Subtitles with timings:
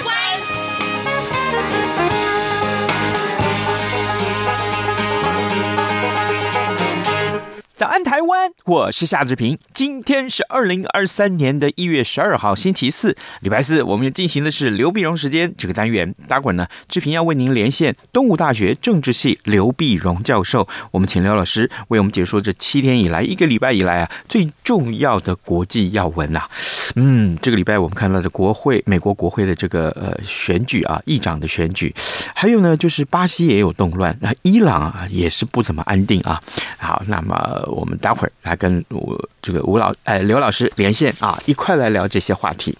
[0.00, 0.14] 湾》。
[7.82, 8.48] 早安，台湾！
[8.64, 9.58] 我是夏志平。
[9.74, 13.82] 今天是二零二三年的一月十二号，星期四，礼拜四。
[13.82, 16.14] 我们要进行的是刘必荣时间这个单元。
[16.28, 20.68] 待会儿呢，志平要为您连线东吴大学政治系刘必荣教授。
[20.92, 26.48] 我们请刘老师为我们解说这七天以来、一个礼拜以来啊最重要的国际要闻、啊。
[26.94, 31.92] 嗯，这个礼拜我们看到的国会、美国国会的这个呃选举啊，议长的选举，
[32.32, 36.40] 还有呢就是巴西也有动乱，那伊朗啊也是不怎么安定啊。
[36.78, 37.68] 好，那么。
[37.72, 42.76] 我们待会儿来跟我这个吴老哎刘老师连线啊，一块来聊这些话题。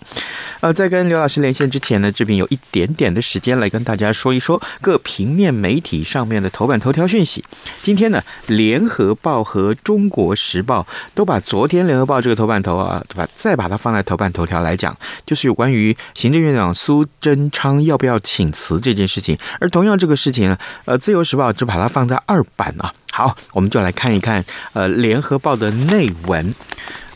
[0.60, 7.44] 呃，在跟刘老师连线之前呢，这边有一点点的时间来跟大家说一说各平面媒体上面的头版头条讯息。
[7.82, 8.22] 今天呢，
[8.54, 10.82] 《联合报》和《中国时报》
[11.14, 13.28] 都把昨天《联合报》这个头版头啊，对吧？
[13.34, 19.36] 再把它放在头版头条来讲，就是有关于行政院长苏贞昌要不要请辞这件事情。
[19.58, 22.94] 而同样这个事情呢，呃，《自由时报》只把它放在二版啊。
[23.12, 26.54] 好，我们就来看一看，呃，《联合报》的内文。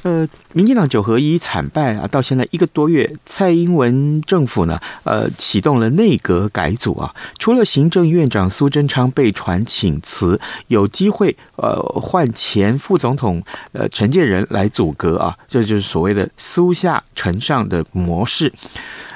[0.03, 7.13] 呃，民进党九合一惨败啊，到现在一个多月，蔡英文政府呢，呃，启动了内阁改组啊。
[7.39, 18.53] 除了行政院长苏贞昌被传请辞，有机会呃换前副总统呃陈建仁来组阁啊，这就是所谓的苏下陈上的模式。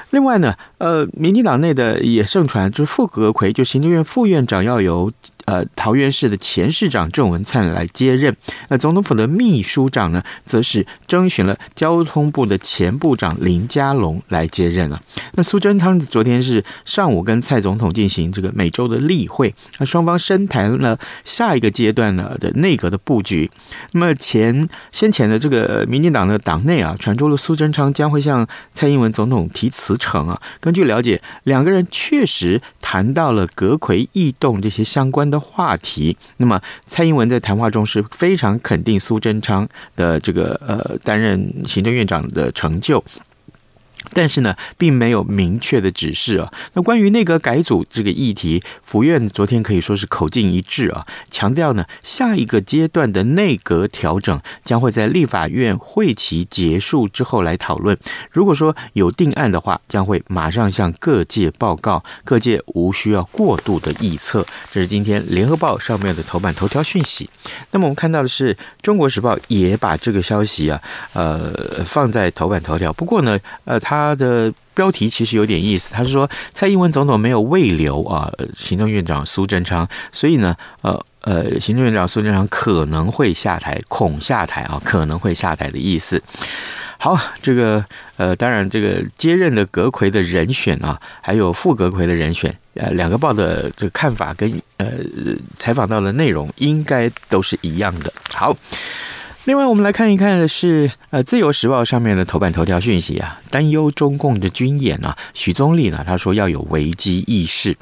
[0.09, 5.09] 另外呢，呃，民进党内的也盛传，就是副阁揆，就行政院副院长要由。
[5.51, 8.33] 呃，桃园市的前市长郑文灿来接任。
[8.69, 15.01] 那总统府的秘书长呢，则是征询了交通部的前部长林佳龙来接任了。
[15.33, 23.51] 那苏贞昌昨天是上午跟蔡总统进行这个每周的例会，那双方深谈了下一个阶段呢的内阁的布局。
[23.91, 30.41] 那么前先前的这个民进党的党内啊，传出了苏贞昌将会向蔡英文总统提辞呈啊。
[30.61, 36.15] 根据了解，两个人确实谈到了阁揆异动这些相关的话题。
[36.37, 43.03] 那么，蔡英文在谈话中是非常肯定苏贞昌的这个呃担任行政院长的成就。
[44.13, 46.51] 但是呢，并没有明确的指示啊。
[46.73, 57.97] 那关于内阁改组这个议题，府院昨天可以说是口径一致啊，强调呢，下一个阶段的内阁调整将会在立法院会期结束之后来讨论。
[58.31, 64.45] 如果说有定案的话，将会马上向各界报告，各界无需要过度的臆测。
[64.71, 67.29] 这是今天联合报上面的头版头条讯息。
[67.71, 70.81] 那么我们看到的是中国时报也把这个消息啊，
[71.13, 72.91] 呃，放在头版头条。
[72.91, 74.00] 不过呢，呃，他。
[74.01, 86.21] 他的标题其实有点意思，他是说蔡英文总统没有未留啊，行政院长苏贞昌，所以呢，呃呃，行政院长苏贞昌可能会下台，恐下台啊，可能会下台的意思。
[86.97, 87.83] 好，这个
[88.17, 94.87] 呃，当然这个接任的阁揆的人选啊，还有副阁揆的人选，呃，两个报的这个看法跟呃
[95.57, 98.11] 采访到的内容应该都是一样的。
[98.33, 98.55] 好。
[99.45, 105.17] 另外，我们来看一看的是，呃，《自由时报》上面的头版头条讯息啊，担忧中共的军演啊。
[105.33, 107.75] 许宗力呢，他说要有危机意识。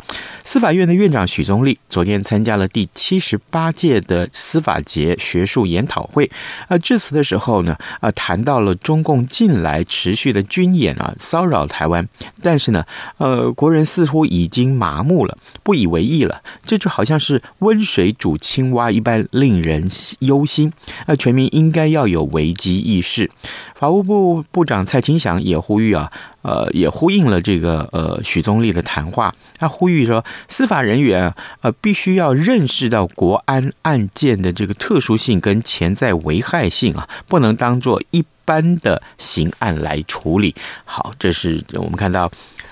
[0.46, 6.32] 司法院的院长许宗力昨天参加了第七十八届的司法节学术研讨会，
[6.70, 12.08] 呃，致辞的时候呢，呃，谈到了中共近来持续的军演啊，骚扰台湾。
[12.42, 12.86] 但是呢，
[13.18, 16.42] 呃，国人似乎已经麻木了，不以为意了。
[16.66, 19.86] 这就好像是温水煮青蛙一般，令人
[20.20, 20.72] 忧心。
[21.06, 21.49] 呃，全民。
[21.52, 23.30] 应该要有危机意识。
[23.76, 26.12] 法务部部长蔡清祥也呼吁啊，
[26.42, 29.34] 呃，也呼应了这个呃许宗力的谈话。
[29.58, 40.54] 他呼吁说，司法人员啊，必须要认识到国安案件的这个特殊性跟潜在危害性啊，不能当做一般的刑案来处理。
[40.84, 42.30] 好，这是我们看到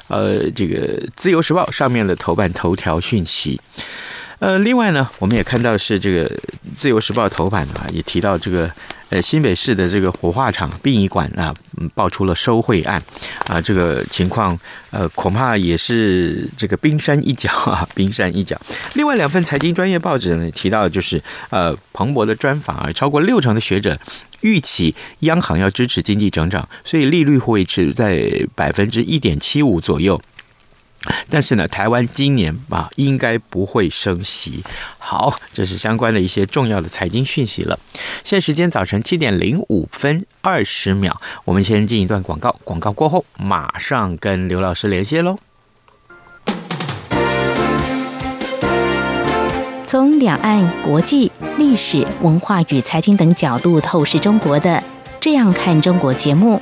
[0.09, 3.59] 呃这个《自由时报》上面的头版头条讯息。
[4.39, 6.29] 呃，另外呢，我们也看到是这个
[6.77, 8.71] 《自由时报》头版啊，也提到这个
[9.09, 11.51] 呃新北市的这个火化场殡仪馆啊，
[11.95, 13.01] 爆出了收贿案
[13.47, 14.57] 啊，这个情况
[14.91, 18.55] 呃恐怕也是这个冰山一角 啊，冰山一角。
[18.93, 21.19] 另外两份财经专业报纸呢提到就是
[21.49, 23.99] 呃彭博的专访啊，超过六成的学者
[24.41, 28.23] 预期央行要支持经济成长，所以利率会维持在
[28.53, 30.21] 百分之一点七五左右。
[31.29, 34.63] 但是呢，台湾今年啊，应该不会升息。
[34.97, 37.79] 好，这是相关的一些重要的财经讯息了。
[38.23, 41.15] 现在时间早晨七点零五分二十秒，
[41.45, 45.37] 我们先进一段广告，广告过后马上跟刘老师连线喽。
[49.85, 54.71] 从两岸、国际、历史文化与财经等角度透视中国的
[55.21, 56.61] 《这样看中国》节目。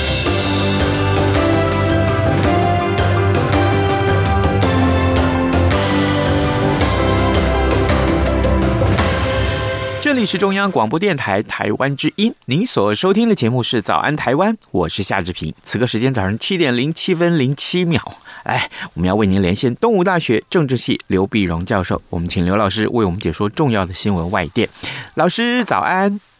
[10.25, 15.53] 是中央广播电台台湾之音，您所收听的节目是《早安台湾》，我是夏志平。
[15.63, 18.01] 此刻时间早上七点零七分零七秒，
[18.43, 24.69] 哎，我们要为您连线东吴大学政治系刘碧荣教授，我们请刘老师为我们解说重要的新闻外电。
[25.15, 26.30] 老师早安。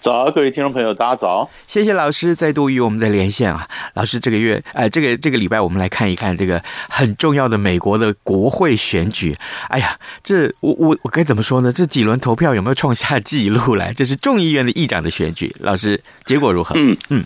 [0.00, 1.48] 早，各位听众朋友，大家早！
[1.66, 3.68] 谢谢老师再度与我们的连线啊。
[3.94, 9.36] 老师，这个月，呃，这个这个礼拜，我们来看一看这个很重要的美国的国会选举。
[9.68, 11.72] 哎呀，这我我我该怎么说呢？
[11.72, 13.92] 这几轮投票有没有创下记录来？
[13.92, 16.74] 这是众议院的议长的选举，老师结果如何？
[16.78, 17.24] 嗯嗯。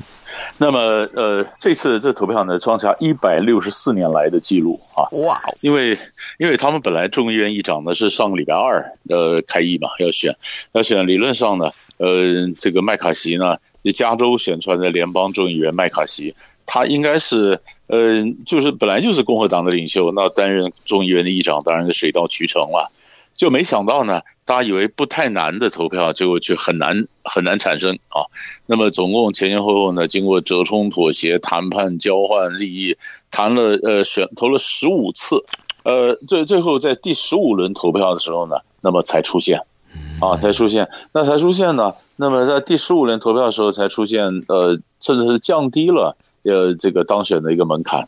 [0.57, 0.79] 那么，
[1.15, 5.05] 呃，这次这投票呢，创下一百六十四年来的记录啊！
[5.27, 5.95] 哇，因为
[6.39, 10.35] 因为他们本来众议院议长呢是上个礼拜二呃开议嘛，要选
[10.73, 11.71] 要选，理论上呢。
[12.00, 13.56] 呃，这个麦卡锡呢，
[13.94, 16.32] 加州选出来的联邦众议员麦卡锡，
[16.64, 22.91] 他应该是呃，就是本来就是共和党的领袖，那担任众议员的议长，当然是水到渠成了。
[23.35, 28.25] 就没想到呢，大家以为不太难的投票，结果却很难很难产生啊。
[28.67, 32.97] 那么总共前前后后呢，经过折冲、妥协、谈判、交换利益，
[33.31, 35.43] 谈了呃选投了十五次，
[35.85, 39.61] 呃，最最后在第十五轮投票的时候呢，那么才出现。
[40.20, 41.94] 啊，才出现，那才出现呢？
[42.16, 48.06] 那么在第十五轮投票的时候才出现，呃，甚至是降低了呃这个当选的一个门槛，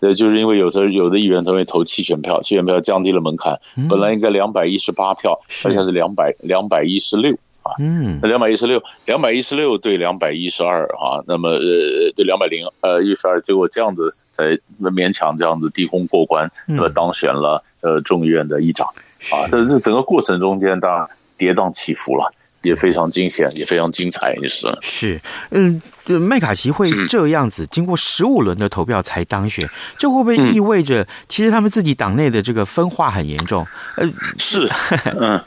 [0.00, 3.58] 呃，就是因为有的有的议员他会投弃权票，弃权票降低了门槛，
[3.88, 7.32] 本来应该两百一十八票，现在是两百两百一十六
[7.62, 14.02] 啊，嗯，那两百一十六，两百一十六对两百一十二啊，那么呃对两百零呃一十二，结果这样子
[14.34, 14.44] 才
[14.90, 18.86] 勉强这样子低空过关，那么当选了呃众议院的议长。
[19.32, 21.08] 啊，在这整个过程中间，当然。
[21.36, 33.66] 跌宕起伏了，也非常惊险，也非常精彩，也是是，嗯，麦卡锡会这样子，经过十五轮的投票才当选，这会不会意味着，其实他们自己党内的这个分化很严重？
[33.96, 34.70] 呃， 是，
[35.18, 35.40] 嗯。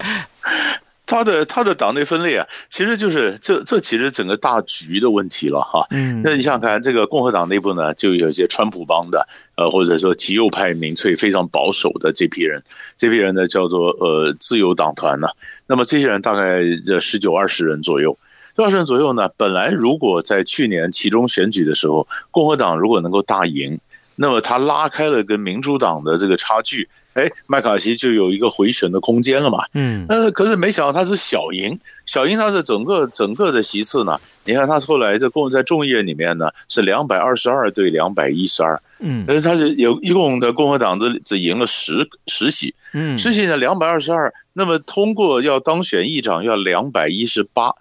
[1.10, 5.88] 他的他的党内分裂啊，其实就是这这其实整个大局的问题了哈。
[5.92, 9.26] 嗯，那你想想看，这个共和党内部呢，就有一些川普帮的，
[9.58, 12.64] 呃，或者说极右派民粹非常保守的这批人，
[12.96, 15.28] 这批人呢叫做呃自由党团呢。
[15.66, 18.18] 那么这些人大概这十九二十人左右，
[18.56, 23.80] 二十人左右呢，本来如果在去年其中选举的时候，共和党如果能够大赢，
[24.16, 26.88] 那么他拉开了跟民主党的这个差距。
[27.18, 29.66] 哎，麦卡锡就有一个回旋的空间了嘛。
[29.74, 34.20] 嗯，但是，可是没想到他是小赢，小赢他的整个整个的席次呢。
[34.46, 38.80] 你看他后来在共在众议院里面呢是两百二十二对两百一十二。
[39.00, 42.74] 嗯，但是他是有一共的共和党只只赢了十十席。
[42.94, 47.74] 嗯，十席呢两百二十二，那么通过要当选议长要两百一十八，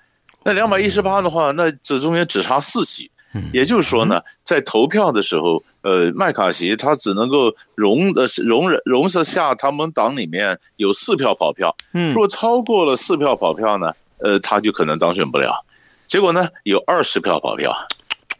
[0.44, 3.10] 那两百一十八的话，那这中间只差四席。
[3.52, 15.64] 也就是说呢，在投票的时候，呃，麦卡锡他只能够容呃容忍容得下他们党里面有四票跑票，嗯，如果超过了四票跑票呢，呃，他就可能当选不了。
[16.08, 17.72] 结果呢，有二十票跑票，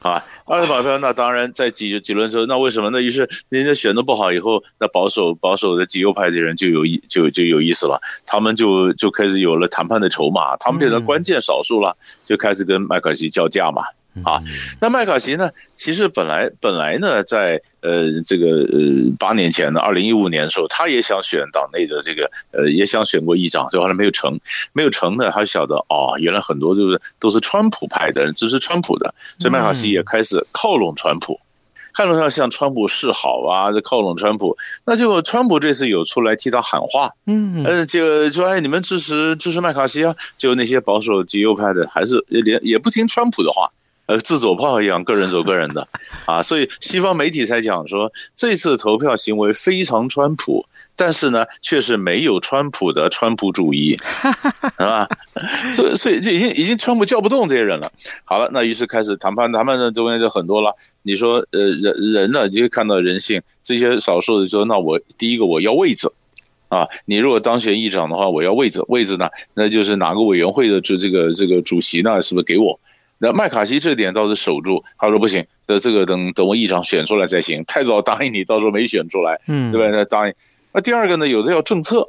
[0.01, 2.91] 啊，二十跑票，那当然在几几轮之后，那为什么？
[2.91, 13.85] 呢于是人家选的不好以后，那保守保守的极右派的人就有意就就有意思了，他们就就开始有了谈判的筹码，他们变成关键少数了，就开始跟麦卡锡叫价嘛。
[14.25, 14.43] 啊，
[14.81, 15.51] 那麦卡锡呢？
[15.75, 18.79] 其实本来本来呢，在呃这个呃
[19.19, 24.41] 八年前呢，二零一五年的时候，他也想选党内的这个呃，也想选过议长，最后来没有成，
[24.73, 31.39] 没有成呢，他就晓得哦，原来很多就是都是川普派的人支持川普的，所以麦卡锡也开始靠拢川普，
[31.93, 34.57] 看到他向川普示好啊，这靠拢川普，
[34.87, 43.71] 那结果川普这次有出来替他喊话，嗯，呃，就说哎，你们支持支持麦卡锡啊，就那些保守极右派的还是连也不听川普的话。
[44.07, 45.87] 呃，自走炮一样，个人走个人的，
[46.27, 53.99] 啊，所以西方媒体才讲说，这次投票行为非常川普，但是呢，却是没有川普的川普主义，
[54.79, 55.09] 是吧？
[55.75, 57.91] 所以，所以就已经已经川普叫不动这些人了。
[58.25, 60.73] 好了，那于是开始谈判，谈判的中间就很多了。
[61.03, 66.09] 你说，呃，人人呢，你就看到人性，这些少数的说，那我第一个我要位置，
[66.69, 72.79] 啊，你如果当选议长的话，我要位置，位置呢，那就是哪个委员会的这这个这个主席呢，是不是给我？
[73.19, 79.89] 那麦卡锡这点倒是守住，他说不行，那这个等等我议长选出来才行，太早答应你，到时候没选出来，嗯，对吧？
[79.91, 80.35] 那答应。
[80.73, 82.07] 那第二个呢，有的要政策，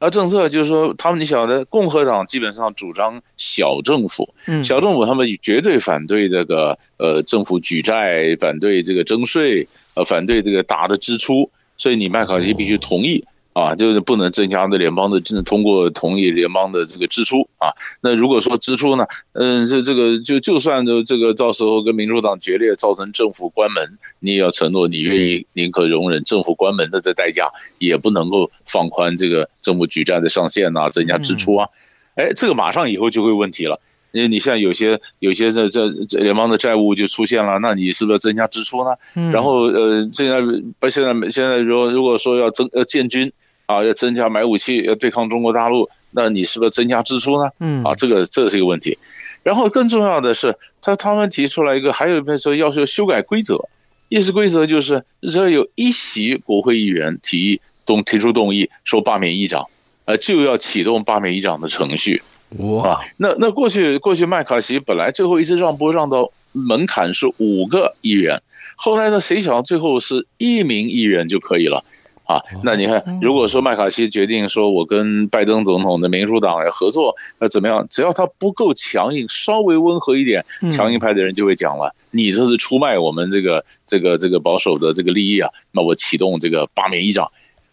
[0.00, 13.24] 那，政策就是说，他们你晓得，共和党基本上主张小政府，嗯，小政府他们绝对反对这个呃政府举债，反对这个征税，呃，反对这个大的支出，所以你麦卡锡必须同意。
[13.58, 17.74] 啊，就是不能增加的联邦的，通过同意联邦的这个支出啊。
[18.00, 23.84] 那如果说支出呢，嗯，这这个就就算就这个到时候跟民主党决裂，造成政府关门，
[24.20, 27.50] 你也要承诺你愿意宁可容忍政府关门的这代价，
[27.80, 31.66] 也不能够放宽这个政府举债的上限呐、啊，增加支出啊。
[32.14, 33.80] 哎，这个马上以后就会问题了，
[34.12, 38.90] 因为你像有些有些这这这联邦的债务就出现了，那你是不是要增加支出呢？
[39.32, 40.40] 然后呃，现在
[40.78, 43.32] 不现在现在如果如果说要增呃建军。
[43.68, 47.50] 啊，要增加买武器，要对抗中国大陆，那你是不是增加支出呢？
[47.60, 48.96] 嗯，啊，这个这是一个问题。
[49.42, 53.62] 然后更重要的是，他他们提出来一个，还有一个说要求修改规则，
[54.08, 59.62] 议事规则就是只要有一席国会议员提议动提出动议说罢免议长，
[60.06, 62.22] 呃，就要启动罢免议长的程序。
[62.56, 68.40] 哇，啊、那那过去过去麦卡锡本来最后一次让步让到门槛是五个议员，
[68.76, 71.84] 后来呢，谁想最后是一名议员就可以了。
[72.28, 77.86] 啊，那你看，如果说麦卡锡决定说，我跟拜登总统的民主党要合作，那怎么样？
[77.88, 85.48] 只要他不够强硬，稍微温和一点，强硬派的人就会讲了，你这是出卖我们这个这个这个保守的这个利益啊！
[85.72, 87.24] 那我启动这个罢免议长，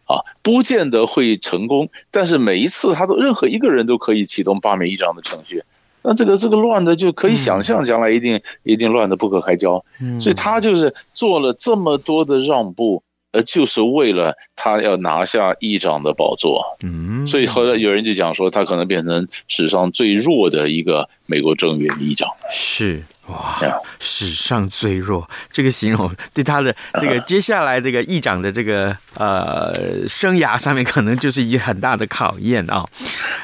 [0.05, 5.61] 啊，不见得会成功，但是每一次他都任何一个人都可以启动罢免议长的程序，
[6.01, 9.83] 那这个这个乱的就可以想象，将来一定一定乱的不可开交。
[10.17, 13.03] 所以他就是做了这么多的让步。
[13.35, 22.29] 呃，就是为了他要拿下议长的宝座，嗯，所以后来有人就讲说，他可能变成史上最弱的一个美国众议院议长。
[22.49, 23.59] 是哇，
[23.99, 32.85] 史上最弱这个形容，对他的这个接下来这个议长的这个呃生涯上面，可能就是一很大的考验啊。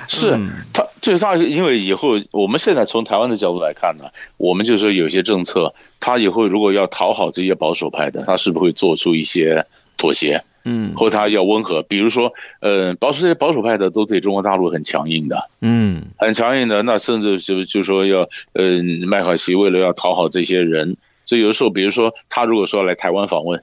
[0.08, 0.40] 是
[0.72, 4.06] 他，就是他，因为以后我们现在从台湾的角度来看呢，
[4.38, 9.66] 我们就说有些政策，他以后如果要讨好这些保守派的，他是不是会做出一些？
[10.02, 23.62] 妥协，嗯，或他要温和，比如说，呃，保守保守派的都对中国大陆很强硬的，嗯，很强硬的，那甚至就就说要，呃，麦卡锡为了要讨好这些人，所以有的时候，比如说他如果说来台湾访问，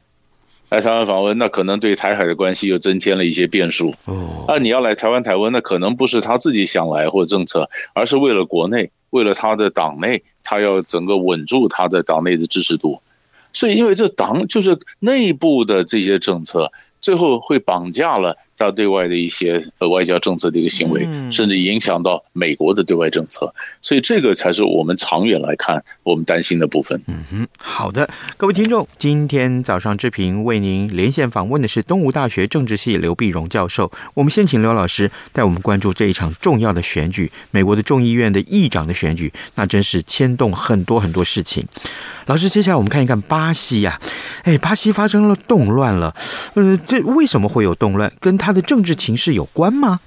[0.71, 3.93] 来台湾访问，那可能对台海的关系又增添了一些变数。
[4.05, 13.01] 哦，那，你要来台湾台湾，那可能不是他自己想来或政策，而是为了国内，为了他的党内，他要整个稳住他的党内的支持度。
[13.53, 23.55] 所以，因为这党就是内部的这些政策，最后会绑架了他对外的一些呃外交政策的一个行为，甚至影响到美国的对外政策。
[23.81, 27.01] 所以，这个才是我们长远来看我们担心的部分。
[27.07, 33.91] 嗯哼，好的，各位听众，今天早上志平为您连线访问的是东吴大学政治系刘碧荣教授。
[34.15, 41.65] 我们先请刘老师带我们关注这一场重要的选举——美国的众议院的议长的选举，那真是牵动很多很多事情。
[42.27, 44.01] 老师，接下来我们看一看巴西呀，
[44.43, 46.15] 哎，巴西发生了动乱了，
[46.55, 48.11] 呃，这为什么会有动乱？
[48.21, 50.01] 跟他的政治情势有关吗？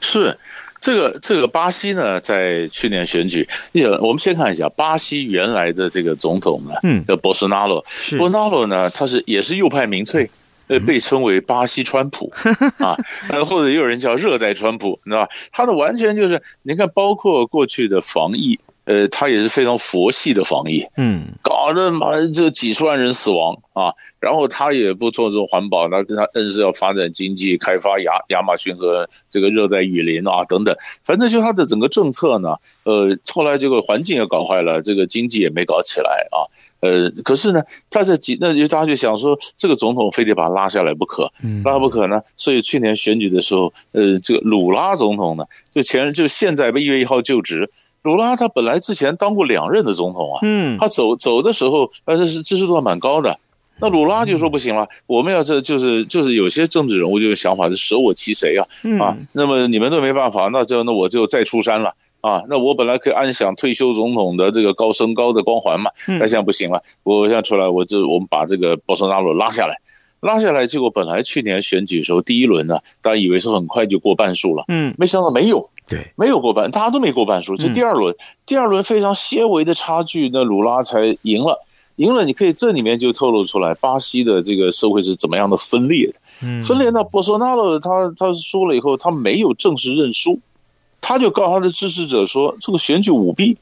[0.00, 0.36] 是
[0.80, 3.48] 这个这个巴西呢，在去年选举，
[4.00, 7.80] 我们先看一下巴西原来的这个总统呢，嗯，叫博索纳罗，
[8.18, 10.28] 博索纳罗呢，他是也是右派民粹，
[10.66, 12.32] 呃，被称为巴西川普
[12.82, 12.96] 啊，
[13.28, 15.30] 呃，或者也有人叫热带川普，你知道吧？
[15.52, 18.58] 他的完全就是，你看，包括过去的防疫。
[18.90, 36.42] 呃，他也是非常佛系的防疫，嗯，搞得嘛这几十万人死亡啊，然后他也不做这种环保，他跟他硬是要发展经济，开发亚亚马逊和这个热带雨林啊等等，反正就他的整个政策呢，呃，后来这个环境也搞坏了，这个经济也没搞起来啊。
[36.80, 41.30] 呃，可是呢，在这几，那就大家就想说，这个总统非得把他拉下来不可，
[41.62, 42.20] 拉不可呢。
[42.36, 47.70] 所以去年选举的时候，呃，这个鲁拉总统呢，就前就现在一月一号就职。
[48.02, 53.38] 鲁拉他本来之前当过两任的总统啊，嗯，他走走的时候，呃，这是支持度还蛮高的。
[53.80, 58.66] 那鲁拉就说不行了，我们要这就是就是有些政治人物就有想法是舍我其谁啊，
[59.00, 61.94] 啊，那么你们都没办法，那就那我就再出山了。
[62.20, 69.74] 啊，那我本来可以安享退休总统的这个高升高的光环嘛，那现在不行了，我现在出来，我就我们把这个保索纳罗拉下来，
[70.20, 78.14] 拉下来，结果本来去年选举的时候第一轮呢，大家以为是很快就过半数了，嗯，没想到没有，对，没有过半，大家都没过半数，就第二轮，
[78.46, 81.62] 第二轮非常些微的差距，那鲁拉才赢了，
[81.96, 90.38] 赢了，你可以这里面就透露出来巴西的这个社会是怎么样的分裂的，嗯，分裂到波索纳罗他他输了以后，他没有正式认输。
[91.02, 93.56] 他就告他的支持者说：“这个选举舞弊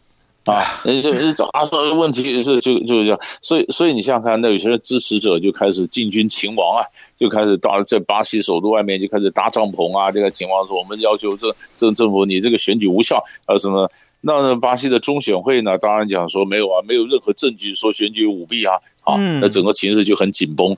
[0.51, 6.83] 啊！”人家找他说问题是就就是这样，所以所以你想想看，那有些人支持者就开始进军秦王啊，
[7.17, 10.11] 就开始到在巴西首都外面就开始搭帐篷啊。
[10.11, 13.91] 这个秦王说：“我们要求这这政府你这个选举无效啊什么？”
[14.21, 18.75] 那巴西的中选会呢，当然讲说没有啊，没有任何证据说选举舞弊啊。
[19.05, 20.77] 啊，那整个情势就很紧绷。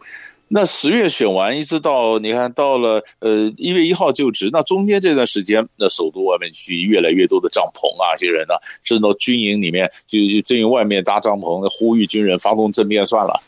[0.52, 13.40] 那十月选完，一直到你看到了呃一月一号就职，那中间这段时间，那首都外面去越来越多的帐篷啊，这些人呢，甚至到军营里面就就军营外面搭帐篷，呼吁军人发动政变算了，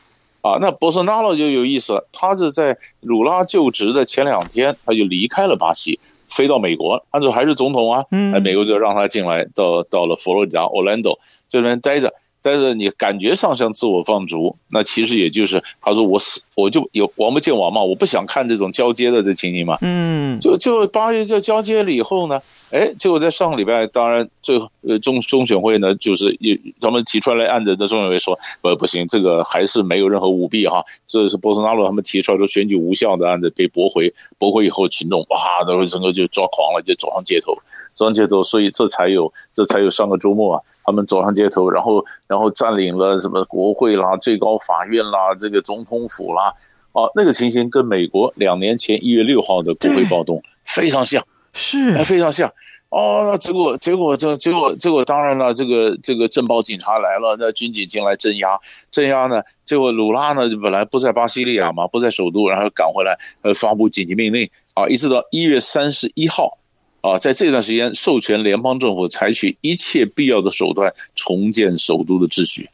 [0.43, 11.19] 啊，那波索纳罗就有意思了，他是在鲁拉就职的前两天，他就离开了巴西，飞到美国，按照还是总统啊，哎，美国就让他进来，到到了佛罗里达 Orlando
[11.51, 12.15] 这边待着。
[12.43, 19.79] 但是你感觉上像自我放逐，那其实也就是他说我死我就有王不见王嘛，我不想看这种交接的这情形嘛。
[19.81, 37.55] 嗯，就就八月就交接了以后呢，哎，结果在上个礼拜，当然最后呃中中选会呢，就是也他们提出来案子的中选会说，呃不行，这个还是没有任何舞弊哈，这是波斯纳罗他们提出来说选举无效的案子被驳回，驳回以后群众哇，都整个就抓狂了，就走上街头，
[37.95, 40.63] 走上街头，所以这才有这才有上个周末啊。
[40.85, 46.53] 他们走上街头，然后然后占领了什么国会啦、最高法院啦、这个总统府啦，
[46.93, 52.53] 啊，那个情形跟美国两年前一月六号的国会暴动非常像，是，非常像。
[52.91, 58.59] 哦，那结果结果这结果结果当然了，这个这个镇暴警察来了，那军警进来镇压，
[58.91, 66.59] 镇压呢，结果鲁拉呢本来不在巴西利亚嘛，不在首都，然后赶回来，呃，发布紧急命令啊，一直到一月三十一号。
[67.03, 72.71] 啊，在这段时间，授权联邦政府采取一切必要的手段重建首都的秩序。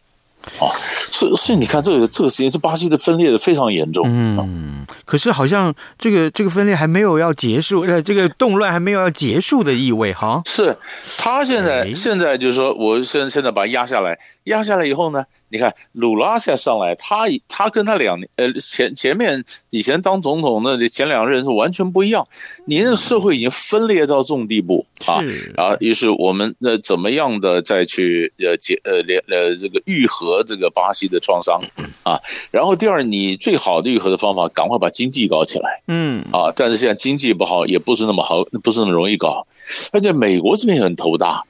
[0.60, 0.70] 啊，
[1.10, 4.04] 所以所以你看，这个这个时间，这巴西的分裂的非常严重。
[4.06, 10.40] 嗯，可是好像这个这个分裂还没有要结束，呃，这个动乱还没有要结束的意味哈。
[10.46, 10.74] 是，
[11.18, 15.24] 他现在现在就是说，我现现在把它压下来，压下来以后呢？
[15.50, 22.26] 你看鲁拉现在上来，他他跟他两年呃前前面以前当总统那前两任是完全不一样。
[22.66, 25.20] 你那个社会已经分裂到这种地步啊，
[25.56, 31.60] 然后于是我们那怎么样的再去呃解呃连呃这个愈合这个巴西的创伤
[32.02, 32.20] 啊？
[32.50, 39.46] 然后第二，你最好的愈合的方法，赶快把经济搞起来，嗯啊，但是现在经济不好，也不是那么好，不是那么容易搞，
[39.92, 41.42] 而且美国这边也很头大。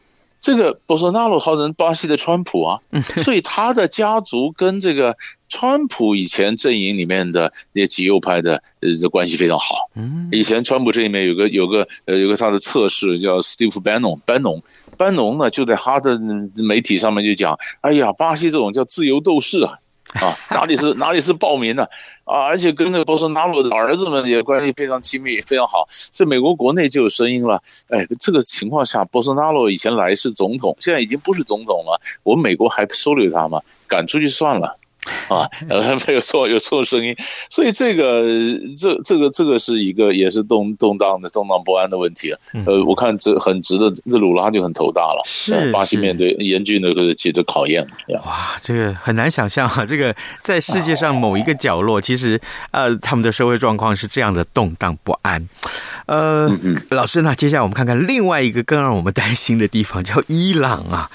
[0.48, 2.80] 这个波索纳罗号人巴西的川普啊，
[3.22, 5.14] 所以他的家族跟这个
[5.50, 9.90] 川普以前阵营里面的那些极右派的呃这关系非常好。
[10.32, 14.62] 以前川普这里面有个有个呃有个他的测试叫 Steve Bannon，班农，
[14.96, 16.18] 班农呢就在他的
[16.56, 19.78] 媒体上面就讲，哎呀，巴西这种叫自由斗士啊。
[20.14, 21.86] 啊， 哪里是哪里是暴民呢？
[22.24, 25.86] 啊，而且跟那个波斯纳罗的儿子们也关系非常亲密，非常好。
[26.12, 33.60] 这美国国内就有声音了，哎，这个情况下，波斯纳罗以前来是总统，现在已经不是总统了，我们美国还收留他吗？
[33.86, 34.77] 赶出去算了。
[35.28, 37.14] 啊，呃，没有错，有错声音，
[37.48, 38.22] 所以这个，
[38.78, 42.34] 这这个这个是一个也是动动荡的、动荡不安的问题。
[42.66, 45.22] 呃，我看这很值得，这鲁拉就很头大了。
[45.24, 47.86] 是，巴西面对严峻的这个其实考验。
[48.24, 52.40] 哇，这个很难想象啊，这个在世界上某一个角落，其实
[52.72, 55.48] 呃，他们的社会状况是这样的动荡不安。
[56.08, 56.50] 呃，
[56.88, 61.08] 老师，那接下来我们看看另外一个更让我们担心的地方，叫伊朗啊。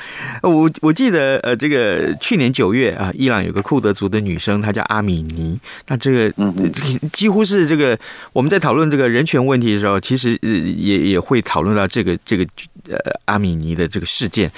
[0.43, 5.59] 我我记得，呃，这个去年九月啊，伊朗有个库德族的女生，她叫阿米尼。
[5.87, 6.71] 那这个嗯
[7.11, 7.97] 几乎是这个
[8.33, 12.45] 我们在讨论这个人权问题的时候，其实呃也也会讨论到这个这个
[12.87, 14.51] 呃阿米尼的这个事件。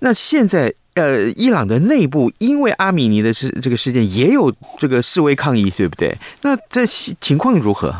[0.00, 6.14] 那现在呃，伊朗的内部因为阿米尼的事这个事件也有这个示威抗议，对不对？
[6.42, 7.94] 那这情况如何？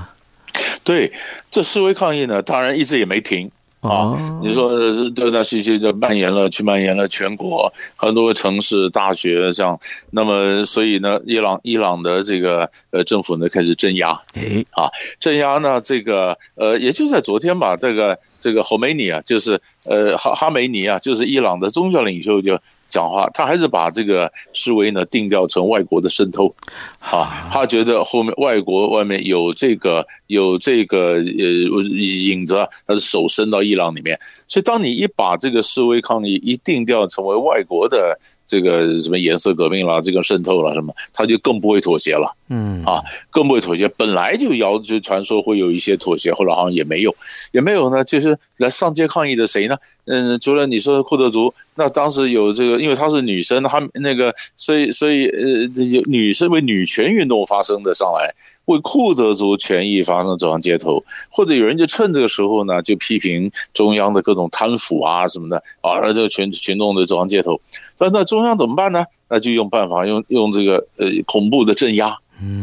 [0.85, 1.13] 对，
[1.51, 4.17] 这示威抗议呢，当然一直也没停啊。
[4.43, 4.71] 你说
[5.11, 9.79] 这段时间就蔓延了，去蔓延了全国很多城市、大学这样。
[10.11, 14.89] 那么，所以呢，伊朗伊朗的这个呃政府呢开始镇压，哎啊，
[15.21, 22.59] 镇压呢这个呃，也就在昨天吧，这个这个侯梅尼啊，就是呃哈哈梅尼啊，就是伊朗的宗教领袖就。
[22.89, 26.55] 讲话，他还是把这个示威呢定调成外国的渗透，
[27.01, 32.55] 啊，他觉得后面外国外面有这个有这个呃影子，
[32.87, 38.19] 他的手伸到伊朗里面，所以当你一把这个示威抗议一定调成为外国的。
[38.49, 42.35] 这个什么颜色革命了，这个渗透了什么，他就更不会妥协了。
[42.49, 43.87] 嗯啊，更不会妥协。
[43.89, 47.15] 本来就谣就传说会有一些妥协，后来好像也没有，
[47.53, 48.03] 也没有呢。
[48.03, 49.77] 就是来上街抗议的谁呢？
[50.07, 58.35] 嗯，除了你说的库德族，那当时有这个，因为她是女生，她那个，所以所以呃，有女生为女权运动发生的上来。
[58.69, 67.59] 为库德族权益发生走上街头，或者有人就趁这个时候呢，就批评中央的各种贪腐啊什么的啊，让这个群群众的走上街头。
[67.97, 69.07] 但那中央怎么办呢？
[69.31, 72.15] 那就用办法，用用这个呃恐怖的镇压、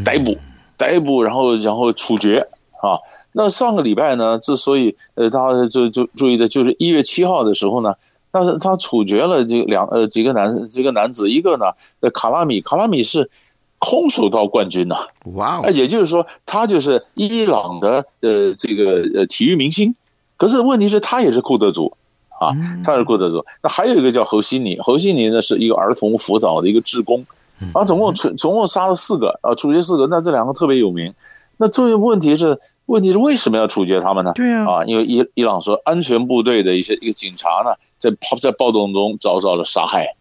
[0.03, 0.37] 逮捕、
[0.77, 2.47] 逮捕，然后然后处决
[2.81, 3.01] 啊。
[3.31, 7.95] 那上个礼拜呢，之所以呃大家就就注意的就是一月七号的时候呢，
[8.31, 11.65] 但是他处决了这两呃几个男几个男子，一个呢
[12.01, 13.27] 呃卡拉米，卡拉米是。
[13.85, 15.61] 空手道冠军呐，哇！
[15.61, 19.93] 哦也就是说，他就是伊朗的呃这个呃体育明星。
[20.37, 21.95] 可是问题是，他也是库德族
[22.39, 22.49] 啊，
[22.83, 23.45] 他是库德族。
[23.61, 27.23] 那还有一个叫侯西尼，侯西尼呢是一个儿童辅导的一个志工，
[27.73, 30.07] 啊，总共总总共杀了四个啊，处决四个。
[30.07, 31.13] 那这两个特别有名。
[31.57, 34.31] 那最问题是，问题是为什么要处决他们呢？
[34.33, 37.69] 对啊，啊，因为伊伊朗说安全部队的一些一个警察呢，
[37.99, 38.09] 在
[38.41, 40.15] 在暴动中遭到了杀害。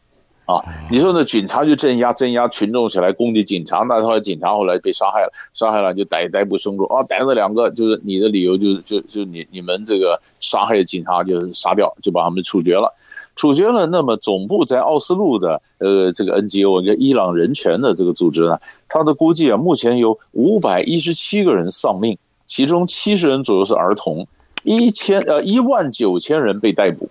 [0.47, 12.93] 啊，你说那警察就镇压镇压群众起来攻击警察，那后来警察后来被杀害了，杀害了就逮逮捕凶手啊，逮了两个，就是你的理由就是就就你你们这个杀害警察就是杀掉，就把他们处决了，
[13.35, 13.87] 处决了。
[13.87, 24.27] 那么总部在奥斯陆的呃这个 NGO 一个伊朗人权的这个组织呢，他的估计啊，目前有五百一十七个人丧命，其中七十人左右是儿童，
[24.63, 27.09] 一千呃一万九千人被逮捕，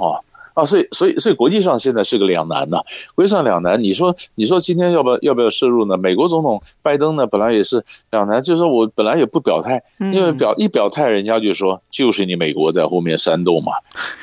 [0.00, 0.25] 哇啊。
[0.56, 2.80] 啊，所以，所以，所以，国际上现在是个两难呐。
[3.14, 5.98] 国际上两难，你说，你说今天要不要要不要涉入呢？
[5.98, 13.72] 美国总统拜登呢，本来也是两难，就是说我本来也不表态，因为表一表态，人家就说就是你美国在后面煽动嘛。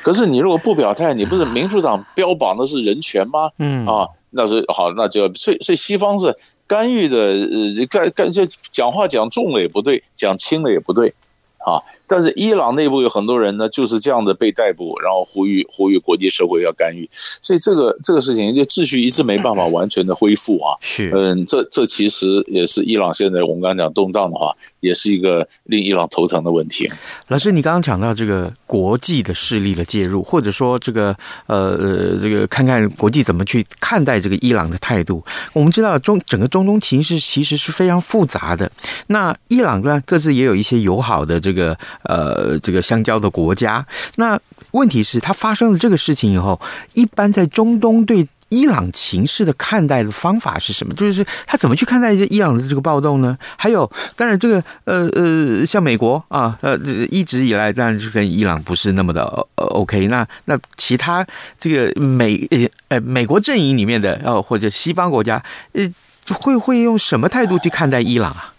[0.02, 3.48] 可是你如果不表态，你不是 民主党标榜的是人权吗？
[3.60, 11.14] 嗯啊，那是好，那就所以所以西方是干预的，呃，干干这讲话讲重了也不对，讲轻了也不对，
[11.58, 11.78] 啊。
[12.14, 20.78] 但是伊朗内部有很多人呢，就是这样的被逮捕，然后呼吁呼吁国际社会要干预，所以这个这个事情，就秩序一直没办法完全的恢复啊。
[20.80, 26.88] 是，嗯，这这其实也是伊朗现在我们刚刚讲动荡的话，也是一个令伊朗头疼的问题。
[27.26, 31.16] 老师，你刚刚讲到这个国际的势力的介入，或者说这个
[31.48, 35.24] 呃呃这个看看国际怎么去看待这个伊朗的态度。
[35.52, 38.70] 我们知道中整个中东情势其实是非常复杂的。
[39.08, 41.76] 那伊朗呢，各自也有一些友好的这个。
[42.04, 43.84] 呃，这个相交的国家，
[44.16, 44.38] 那
[44.70, 46.60] 问题是，他发生了这个事情以后，
[46.92, 50.94] 一般在中东对伊朗情势的看待的方法是什么？
[50.94, 53.36] 就是他怎么去看待这伊朗的这个暴动呢？
[53.56, 56.78] 还有，当然这个呃呃，像美国啊，呃，
[57.10, 59.22] 一直以来当然是跟伊朗不是那么的
[59.56, 60.06] 呃 OK。
[60.06, 61.26] 那那其他
[61.58, 62.48] 这个美
[62.88, 65.90] 呃美国阵营里面的哦，或者西方国家呃，
[66.28, 68.53] 会会用什么态度去看待伊朗啊？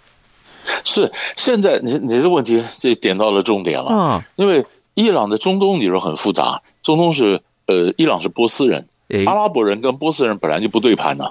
[0.84, 4.26] 是，现在你你这问题这点到了重点了啊！
[4.36, 8.88] 因为伊朗的中东你说很复杂，中东是呃，伊朗是波斯人，
[9.26, 11.26] 阿拉伯人跟波斯人本来就不对盘呢，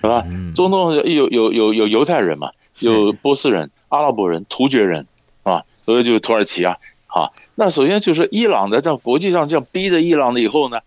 [0.00, 0.24] 是吧？
[0.54, 5.06] 中东有有有有犹太人嘛，有波斯人、阿拉伯人、突厥人
[5.42, 10.78] 啊，所以就是土耳其啊，好，那首先就是伊朗的在国际上这样逼着伊朗的以后呢，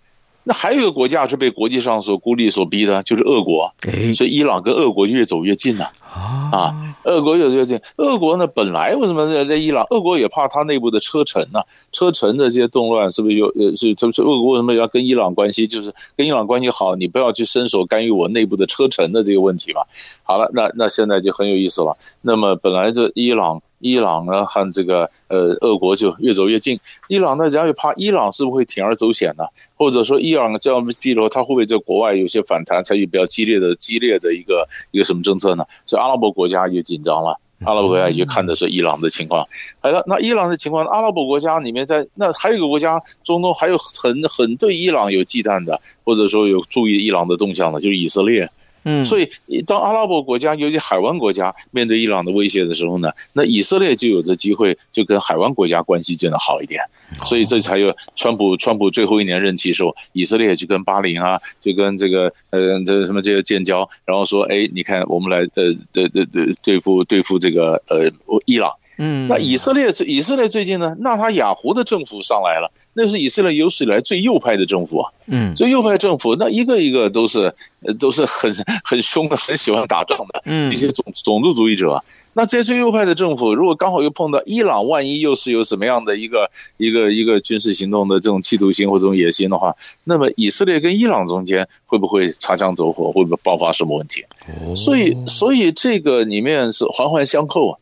[0.43, 3.73] 那还有一个国家是被国际上所孤立所逼的，就是俄国，
[4.15, 6.06] 所以伊朗跟俄国越走越近了啊。
[6.51, 9.85] 啊俄国有这个，俄国呢本来为什么在在伊朗？
[9.91, 11.61] 俄国也怕他内部的车臣呐、
[11.93, 13.47] 车臣的这些动乱是不是有？
[13.55, 15.65] 呃，是是不是俄国为什么要跟伊朗关系？
[15.65, 19.81] 就是跟伊朗关系好，你不要去伸手干预我内部的车臣的这个问题嘛。
[20.23, 21.95] 好了，那那现在就很有意思了。
[22.21, 26.79] 那么本来这伊朗伊朗呢和这个呃俄国就越走越近。
[27.07, 29.45] 伊朗呢，人家又怕伊朗是不是会铤而走险呢？
[29.75, 35.65] 或者说伊朗这样，比如他会不会在国外有些反弹，采取比较激烈的激烈的一个一个什么政策呢？
[35.85, 37.39] 所以阿拉伯国家也紧张了。
[37.65, 39.43] 阿拉伯国家也看的是伊朗的情况。
[39.79, 48.49] 好了，那伊朗的情况，阿拉伯国家里面在那还有一个国家，中东还有很很对伊朗有忌惮的，或者说有注意伊朗的动向的，就是以色列。
[48.89, 49.29] 嗯，所以
[49.67, 56.81] 当阿拉伯国家，尤其海湾国家面对伊朗的威胁的时候呢，那以色列就有着机会，就跟海湾国家关系变得好一点。
[57.25, 68.09] 所以这才有川普，川普最后一年任期的时候，以色列就跟巴林啊，就跟这个呃这什么这个建交，然后说，哎，你看我们来呃对对对对付对付这个呃
[68.45, 68.71] 伊朗。
[68.99, 72.71] 嗯，那以色列以色列最近呢，纳塔雅胡的政府上来了。
[72.99, 77.53] 那是以色列有史以来最右派的政府啊，嗯，最右派政府，那一个一个都是，
[77.85, 78.51] 呃，都是很
[78.83, 81.99] 很凶的，很喜欢打仗的，嗯，一些种种族主义者。
[82.33, 94.23] 那这些最右派的政府，如果刚好又碰到伊朗，万一又是有什么样的一个一个一个军事行动的这种企图心或这种野心的话，那么以色列跟伊朗中间会不会擦枪走火，会不会爆发什么问题？
[94.47, 97.77] 哦，所以，所以这个里面是环环相扣啊。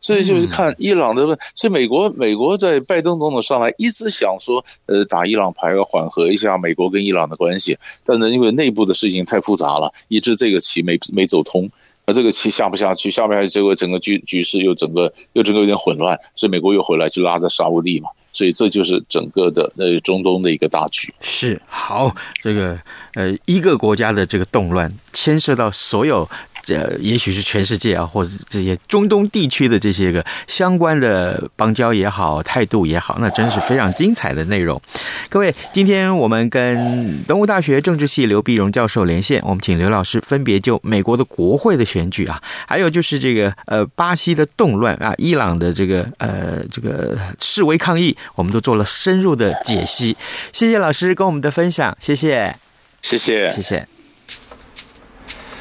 [0.00, 11.70] 所以就是看伊朗的问，所以美国美国在拜登总统上来一直想说，呃，打伊朗牌，要缓和一下美国跟伊朗的关系，但是因为内部的事情太复杂了，一直这个棋没没走通，
[12.06, 21.12] 那这个棋下不下去，下不下去，结果整个局局势又整个又整个有点混乱，所以美国又回来就拉着沙乌地嘛，所以这就是整个的呃中东的一个大局。
[21.20, 22.10] 是好，
[22.42, 22.80] 这个
[23.14, 26.26] 呃一个国家的这个动乱牵涉到所有。
[26.70, 34.80] 这也许是全世界啊，或者这些中东地区的这些个相关的邦交也好，态度也好，那真是非常精彩的内容。
[35.28, 50.16] 各位，今天我们跟东吴大学政治系刘碧荣教授连线，我们请刘老师分别就美国的国会的选举啊，还有就是这个呃巴西的动乱啊，伊朗的这个呃这个示威抗议，我们都做了深入的解析。
[50.52, 52.54] 谢谢老师跟我们的分享，谢谢，
[53.02, 53.99] 谢谢，谢谢。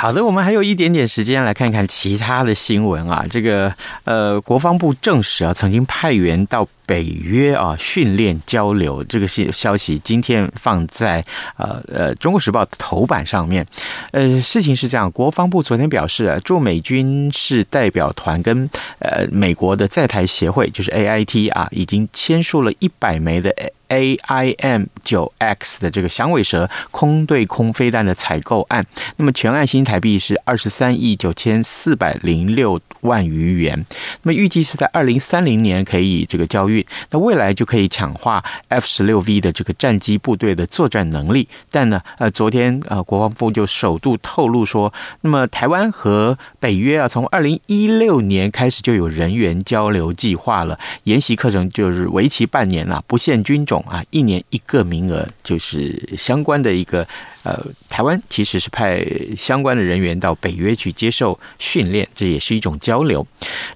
[0.00, 3.22] 好的，我们还有一点点时间来看看其他的新闻啊。
[3.28, 3.70] 这个
[4.04, 9.04] 呃，国防部证实啊，曾经派员到北约啊训练交流。
[9.04, 11.24] 这个是消息，今天放在
[11.56, 13.64] 呃呃《中国时报》头版上面。
[14.10, 23.54] 呃，事情是这样，国防部昨天表示啊，驻美军事代表团跟呃美国的在台协会，就是 AIT 啊，已经签署了一百枚的。
[23.90, 28.84] AIM 九 X 的这个响尾蛇空对空飞弹的采购案，
[29.16, 33.84] 那么全案新台币是二十三亿九千四百零六万余元。
[34.22, 36.68] 那么预计是在二零三零年可以这个交
[37.10, 41.48] 那未来就可以强化 F 十六 V 的这个战机部队的作战能力。
[41.70, 53.84] 但呢，呃，昨天呃国防部就首度透露说，那么台湾和北约啊，从二零一六年开始就有人员交流计划了，研习课程就是为期半年啊，不限军种。
[53.90, 57.04] 啊，一年一个名额，就是相关的一个
[57.42, 59.04] 呃，台湾其实是派
[59.36, 63.26] 相关的人员到北约去接受训练，这也是一种交流。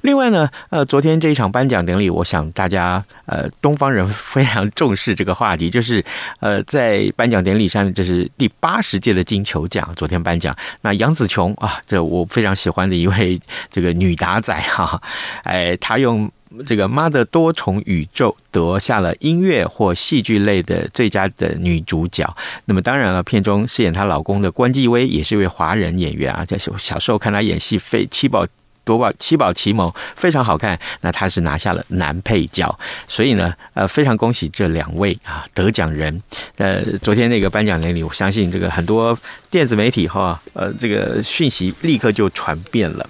[0.03, 6.05] 另外呢，呃，昨天这一场颁奖典礼，我想大家呃，东方人非常重视这个话题，就是
[6.41, 10.55] 呃，在颁奖典礼上，这是第八十届的金球奖，昨天颁奖。
[10.83, 15.01] 那杨紫琼啊，这我非常喜欢的一位这个女打仔哈，
[15.45, 16.31] 哎，她用。
[16.67, 22.25] 这个《妈的多重宇宙》得下了音乐或戏剧类的最佳的女主角。
[22.67, 26.45] 那么当然了，片中饰演她老公的关继威也是一位华人演员啊。
[26.45, 28.47] 在小小时候看她演戏，非七宝
[28.85, 30.79] 夺宝七宝奇谋非常好看。
[31.01, 36.23] 那她是拿下了男配角，所以呢，呃，非常恭喜这两位啊得奖人。
[36.57, 39.19] 呃，昨天那个颁奖典礼，我相信这个很多
[39.51, 43.09] 电子媒体哈，呃，这个讯息立刻就传遍了。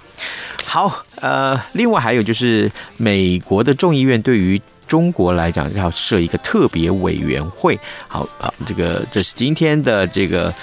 [0.75, 7.79] 好，呃，另外还有就是美国的众议院对于中国来讲要设一个特别委员会。
[8.09, 10.53] 好啊，这个这是今天的这个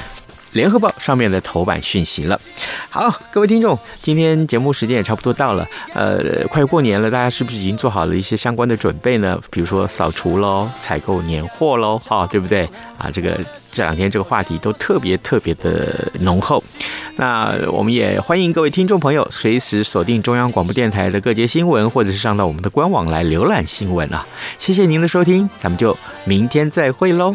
[0.52, 2.40] 联合报上面的头版讯息了。
[2.88, 5.66] 好，各位听众，今天节目时间也差不多到了。
[5.94, 9.40] 呃，快过年了，大家是不是已经做好了一些相关的准备呢？
[9.50, 12.68] 比如说扫除喽、采购年货喽，啊，对不对？
[12.98, 13.38] 啊，这个
[13.72, 16.62] 这两天这个话题都特别特别的浓厚。
[17.16, 24.26] 那我们也欢迎各位听众朋友随时锁定中央广播电台的各节新闻，或者是上到我们的官网来浏览新闻啊。
[24.58, 27.34] 谢谢您的收听，咱们就明天再会喽。